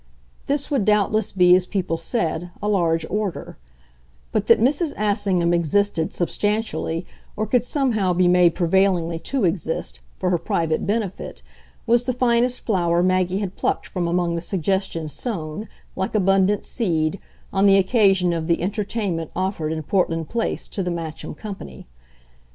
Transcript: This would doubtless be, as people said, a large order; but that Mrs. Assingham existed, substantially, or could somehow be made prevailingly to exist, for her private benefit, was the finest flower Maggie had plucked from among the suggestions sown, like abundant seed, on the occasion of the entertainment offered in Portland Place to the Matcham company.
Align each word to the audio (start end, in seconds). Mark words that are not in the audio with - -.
This 0.47 0.71
would 0.71 0.83
doubtless 0.83 1.31
be, 1.31 1.55
as 1.55 1.67
people 1.67 1.95
said, 1.95 2.49
a 2.59 2.67
large 2.67 3.05
order; 3.07 3.59
but 4.31 4.47
that 4.47 4.59
Mrs. 4.59 4.95
Assingham 4.97 5.53
existed, 5.53 6.11
substantially, 6.11 7.05
or 7.35 7.45
could 7.45 7.63
somehow 7.63 8.11
be 8.11 8.27
made 8.27 8.55
prevailingly 8.55 9.19
to 9.25 9.43
exist, 9.45 9.99
for 10.17 10.31
her 10.31 10.39
private 10.39 10.87
benefit, 10.87 11.43
was 11.85 12.05
the 12.05 12.13
finest 12.13 12.61
flower 12.61 13.03
Maggie 13.03 13.37
had 13.45 13.55
plucked 13.55 13.85
from 13.85 14.07
among 14.07 14.35
the 14.35 14.41
suggestions 14.41 15.13
sown, 15.13 15.69
like 15.95 16.15
abundant 16.15 16.65
seed, 16.65 17.19
on 17.53 17.67
the 17.67 17.77
occasion 17.77 18.33
of 18.33 18.47
the 18.47 18.63
entertainment 18.63 19.29
offered 19.35 19.71
in 19.71 19.83
Portland 19.83 20.29
Place 20.29 20.67
to 20.69 20.81
the 20.81 20.89
Matcham 20.89 21.35
company. 21.37 21.85